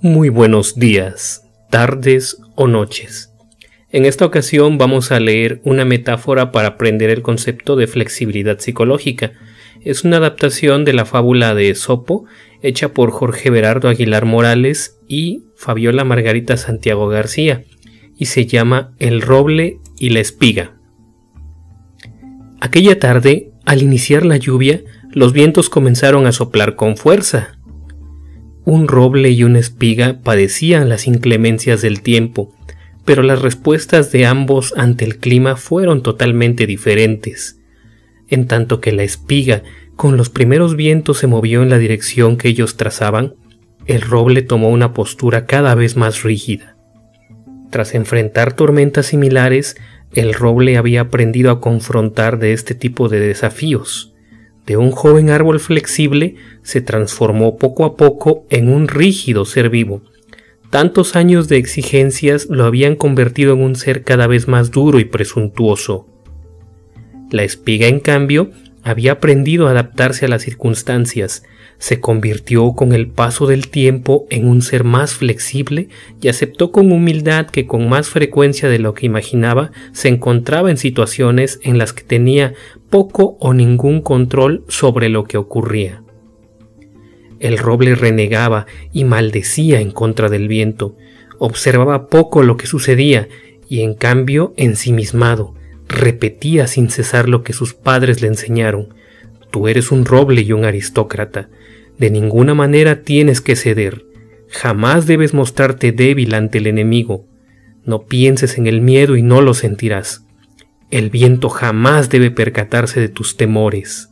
Muy 0.00 0.28
buenos 0.28 0.76
días, 0.76 1.42
tardes 1.70 2.38
o 2.54 2.68
noches. 2.68 3.32
En 3.90 4.04
esta 4.04 4.24
ocasión 4.24 4.78
vamos 4.78 5.10
a 5.10 5.18
leer 5.18 5.60
una 5.64 5.84
metáfora 5.84 6.52
para 6.52 6.68
aprender 6.68 7.10
el 7.10 7.22
concepto 7.22 7.74
de 7.74 7.88
flexibilidad 7.88 8.60
psicológica. 8.60 9.32
Es 9.80 10.04
una 10.04 10.18
adaptación 10.18 10.84
de 10.84 10.92
la 10.92 11.04
fábula 11.04 11.52
de 11.56 11.70
Esopo, 11.70 12.26
hecha 12.62 12.94
por 12.94 13.10
Jorge 13.10 13.50
Berardo 13.50 13.88
Aguilar 13.88 14.24
Morales 14.24 15.00
y 15.08 15.46
Fabiola 15.56 16.04
Margarita 16.04 16.56
Santiago 16.56 17.08
García, 17.08 17.64
y 18.16 18.26
se 18.26 18.46
llama 18.46 18.92
El 19.00 19.20
roble 19.20 19.80
y 19.98 20.10
la 20.10 20.20
espiga. 20.20 20.76
Aquella 22.60 23.00
tarde, 23.00 23.50
al 23.66 23.82
iniciar 23.82 24.24
la 24.24 24.36
lluvia, 24.36 24.84
los 25.10 25.32
vientos 25.32 25.68
comenzaron 25.68 26.28
a 26.28 26.32
soplar 26.32 26.76
con 26.76 26.96
fuerza, 26.96 27.57
un 28.68 28.86
roble 28.86 29.30
y 29.30 29.44
una 29.44 29.60
espiga 29.60 30.18
padecían 30.22 30.90
las 30.90 31.06
inclemencias 31.06 31.80
del 31.80 32.02
tiempo, 32.02 32.52
pero 33.06 33.22
las 33.22 33.40
respuestas 33.40 34.12
de 34.12 34.26
ambos 34.26 34.74
ante 34.76 35.06
el 35.06 35.16
clima 35.16 35.56
fueron 35.56 36.02
totalmente 36.02 36.66
diferentes. 36.66 37.58
En 38.28 38.46
tanto 38.46 38.82
que 38.82 38.92
la 38.92 39.04
espiga 39.04 39.62
con 39.96 40.18
los 40.18 40.28
primeros 40.28 40.76
vientos 40.76 41.16
se 41.16 41.26
movió 41.26 41.62
en 41.62 41.70
la 41.70 41.78
dirección 41.78 42.36
que 42.36 42.48
ellos 42.48 42.76
trazaban, 42.76 43.36
el 43.86 44.02
roble 44.02 44.42
tomó 44.42 44.68
una 44.68 44.92
postura 44.92 45.46
cada 45.46 45.74
vez 45.74 45.96
más 45.96 46.22
rígida. 46.22 46.76
Tras 47.70 47.94
enfrentar 47.94 48.52
tormentas 48.52 49.06
similares, 49.06 49.78
el 50.12 50.34
roble 50.34 50.76
había 50.76 51.00
aprendido 51.00 51.50
a 51.52 51.62
confrontar 51.62 52.38
de 52.38 52.52
este 52.52 52.74
tipo 52.74 53.08
de 53.08 53.20
desafíos 53.20 54.12
de 54.68 54.76
un 54.76 54.90
joven 54.90 55.30
árbol 55.30 55.60
flexible 55.60 56.34
se 56.62 56.82
transformó 56.82 57.56
poco 57.56 57.86
a 57.86 57.96
poco 57.96 58.44
en 58.50 58.68
un 58.68 58.86
rígido 58.86 59.46
ser 59.46 59.70
vivo. 59.70 60.02
Tantos 60.68 61.16
años 61.16 61.48
de 61.48 61.56
exigencias 61.56 62.48
lo 62.50 62.66
habían 62.66 62.94
convertido 62.94 63.54
en 63.54 63.62
un 63.62 63.76
ser 63.76 64.04
cada 64.04 64.26
vez 64.26 64.46
más 64.46 64.70
duro 64.70 65.00
y 65.00 65.06
presuntuoso. 65.06 66.06
La 67.30 67.44
espiga, 67.44 67.86
en 67.86 68.00
cambio, 68.00 68.50
había 68.82 69.12
aprendido 69.12 69.66
a 69.66 69.72
adaptarse 69.72 70.26
a 70.26 70.28
las 70.28 70.42
circunstancias, 70.42 71.42
se 71.78 72.00
convirtió 72.00 72.72
con 72.72 72.92
el 72.92 73.08
paso 73.08 73.46
del 73.46 73.68
tiempo 73.68 74.26
en 74.30 74.48
un 74.48 74.62
ser 74.62 74.82
más 74.82 75.14
flexible 75.14 75.88
y 76.20 76.28
aceptó 76.28 76.72
con 76.72 76.90
humildad 76.90 77.46
que 77.46 77.66
con 77.66 77.88
más 77.88 78.08
frecuencia 78.08 78.68
de 78.68 78.80
lo 78.80 78.94
que 78.94 79.06
imaginaba 79.06 79.70
se 79.92 80.08
encontraba 80.08 80.70
en 80.70 80.76
situaciones 80.76 81.60
en 81.62 81.78
las 81.78 81.92
que 81.92 82.02
tenía 82.02 82.54
poco 82.90 83.36
o 83.40 83.54
ningún 83.54 84.00
control 84.00 84.64
sobre 84.68 85.08
lo 85.08 85.24
que 85.24 85.36
ocurría. 85.36 86.02
El 87.38 87.58
roble 87.58 87.94
renegaba 87.94 88.66
y 88.92 89.04
maldecía 89.04 89.80
en 89.80 89.92
contra 89.92 90.28
del 90.28 90.48
viento, 90.48 90.96
observaba 91.38 92.08
poco 92.08 92.42
lo 92.42 92.56
que 92.56 92.66
sucedía 92.66 93.28
y 93.68 93.82
en 93.82 93.94
cambio 93.94 94.54
ensimismado, 94.56 95.54
repetía 95.88 96.66
sin 96.66 96.90
cesar 96.90 97.28
lo 97.28 97.42
que 97.42 97.52
sus 97.52 97.74
padres 97.74 98.20
le 98.22 98.28
enseñaron. 98.28 98.94
Tú 99.50 99.68
eres 99.68 99.90
un 99.90 100.04
roble 100.04 100.42
y 100.42 100.52
un 100.52 100.64
aristócrata. 100.64 101.48
De 101.98 102.10
ninguna 102.10 102.54
manera 102.54 103.02
tienes 103.02 103.40
que 103.40 103.56
ceder. 103.56 104.04
Jamás 104.48 105.06
debes 105.06 105.34
mostrarte 105.34 105.92
débil 105.92 106.34
ante 106.34 106.58
el 106.58 106.66
enemigo. 106.66 107.26
No 107.84 108.02
pienses 108.02 108.58
en 108.58 108.66
el 108.66 108.80
miedo 108.80 109.16
y 109.16 109.22
no 109.22 109.40
lo 109.40 109.54
sentirás. 109.54 110.24
El 110.90 111.10
viento 111.10 111.48
jamás 111.48 112.08
debe 112.08 112.30
percatarse 112.30 113.00
de 113.00 113.08
tus 113.08 113.36
temores. 113.36 114.08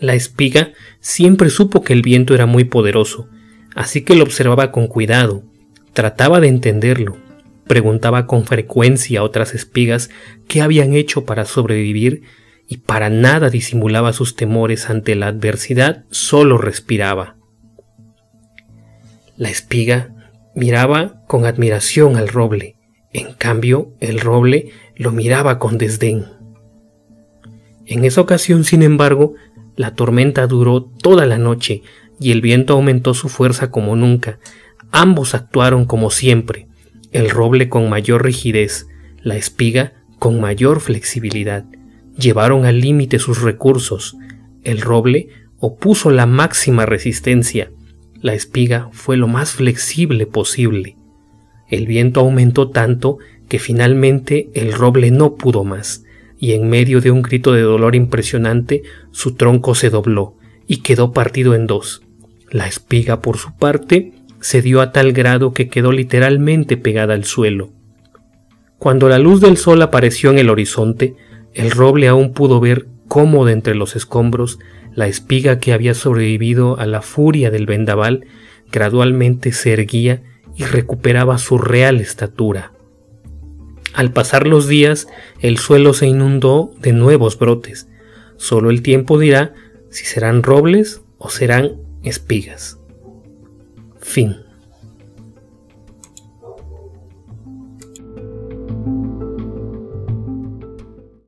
La 0.00 0.14
espiga 0.14 0.72
siempre 1.00 1.48
supo 1.48 1.82
que 1.82 1.92
el 1.92 2.02
viento 2.02 2.34
era 2.34 2.44
muy 2.44 2.64
poderoso, 2.64 3.28
así 3.74 4.02
que 4.02 4.14
lo 4.14 4.24
observaba 4.24 4.70
con 4.70 4.86
cuidado, 4.86 5.42
trataba 5.94 6.40
de 6.40 6.48
entenderlo, 6.48 7.16
preguntaba 7.66 8.26
con 8.26 8.44
frecuencia 8.44 9.20
a 9.20 9.22
otras 9.22 9.54
espigas 9.54 10.10
qué 10.48 10.62
habían 10.62 10.94
hecho 10.94 11.24
para 11.24 11.44
sobrevivir 11.44 12.22
y 12.68 12.78
para 12.78 13.10
nada 13.10 13.50
disimulaba 13.50 14.12
sus 14.12 14.36
temores 14.36 14.88
ante 14.88 15.14
la 15.14 15.28
adversidad, 15.28 16.04
solo 16.10 16.58
respiraba. 16.58 17.36
La 19.36 19.50
espiga 19.50 20.14
miraba 20.54 21.22
con 21.26 21.44
admiración 21.44 22.16
al 22.16 22.28
roble, 22.28 22.76
en 23.12 23.32
cambio 23.34 23.92
el 24.00 24.20
roble 24.20 24.70
lo 24.96 25.10
miraba 25.10 25.58
con 25.58 25.78
desdén. 25.78 26.26
En 27.86 28.04
esa 28.04 28.20
ocasión, 28.20 28.64
sin 28.64 28.82
embargo, 28.82 29.34
la 29.76 29.94
tormenta 29.94 30.46
duró 30.46 30.84
toda 30.84 31.26
la 31.26 31.36
noche 31.36 31.82
y 32.20 32.32
el 32.32 32.40
viento 32.40 32.74
aumentó 32.74 33.12
su 33.12 33.28
fuerza 33.28 33.70
como 33.70 33.96
nunca. 33.96 34.38
Ambos 34.90 35.34
actuaron 35.34 35.84
como 35.84 36.10
siempre, 36.10 36.68
el 37.14 37.30
roble 37.30 37.68
con 37.68 37.88
mayor 37.88 38.24
rigidez, 38.24 38.88
la 39.22 39.36
espiga 39.36 39.92
con 40.18 40.40
mayor 40.40 40.80
flexibilidad. 40.80 41.64
Llevaron 42.18 42.66
al 42.66 42.80
límite 42.80 43.20
sus 43.20 43.40
recursos. 43.40 44.16
El 44.64 44.80
roble 44.80 45.28
opuso 45.60 46.10
la 46.10 46.26
máxima 46.26 46.86
resistencia. 46.86 47.70
La 48.20 48.34
espiga 48.34 48.88
fue 48.90 49.16
lo 49.16 49.28
más 49.28 49.52
flexible 49.52 50.26
posible. 50.26 50.96
El 51.68 51.86
viento 51.86 52.18
aumentó 52.18 52.70
tanto 52.70 53.18
que 53.48 53.60
finalmente 53.60 54.50
el 54.54 54.72
roble 54.72 55.12
no 55.12 55.36
pudo 55.36 55.62
más, 55.62 56.04
y 56.40 56.52
en 56.52 56.68
medio 56.68 57.00
de 57.00 57.12
un 57.12 57.22
grito 57.22 57.52
de 57.52 57.62
dolor 57.62 57.94
impresionante 57.94 58.82
su 59.12 59.34
tronco 59.34 59.76
se 59.76 59.88
dobló 59.88 60.36
y 60.66 60.78
quedó 60.78 61.12
partido 61.12 61.54
en 61.54 61.68
dos. 61.68 62.02
La 62.50 62.66
espiga, 62.66 63.20
por 63.20 63.38
su 63.38 63.56
parte, 63.56 64.12
se 64.44 64.60
dio 64.60 64.82
a 64.82 64.92
tal 64.92 65.14
grado 65.14 65.54
que 65.54 65.70
quedó 65.70 65.90
literalmente 65.90 66.76
pegada 66.76 67.14
al 67.14 67.24
suelo. 67.24 67.70
Cuando 68.78 69.08
la 69.08 69.18
luz 69.18 69.40
del 69.40 69.56
sol 69.56 69.80
apareció 69.80 70.30
en 70.30 70.38
el 70.38 70.50
horizonte, 70.50 71.16
el 71.54 71.70
roble 71.70 72.08
aún 72.08 72.34
pudo 72.34 72.60
ver 72.60 72.86
cómo 73.08 73.46
de 73.46 73.54
entre 73.54 73.74
los 73.74 73.96
escombros 73.96 74.58
la 74.94 75.06
espiga 75.06 75.60
que 75.60 75.72
había 75.72 75.94
sobrevivido 75.94 76.78
a 76.78 76.84
la 76.84 77.00
furia 77.00 77.50
del 77.50 77.64
vendaval 77.64 78.26
gradualmente 78.70 79.50
se 79.50 79.72
erguía 79.72 80.20
y 80.54 80.64
recuperaba 80.64 81.38
su 81.38 81.56
real 81.56 82.02
estatura. 82.02 82.72
Al 83.94 84.12
pasar 84.12 84.46
los 84.46 84.68
días, 84.68 85.08
el 85.40 85.56
suelo 85.56 85.94
se 85.94 86.06
inundó 86.06 86.70
de 86.82 86.92
nuevos 86.92 87.38
brotes. 87.38 87.88
Solo 88.36 88.68
el 88.68 88.82
tiempo 88.82 89.18
dirá 89.18 89.54
si 89.88 90.04
serán 90.04 90.42
robles 90.42 91.00
o 91.16 91.30
serán 91.30 91.76
espigas. 92.02 92.78
Fin. 94.04 94.43